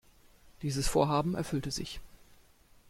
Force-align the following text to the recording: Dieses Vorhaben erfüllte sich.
Dieses 0.63 0.87
Vorhaben 0.87 1.35
erfüllte 1.35 1.69
sich. 1.69 1.99